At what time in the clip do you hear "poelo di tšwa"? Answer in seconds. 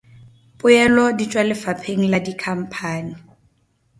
0.59-1.43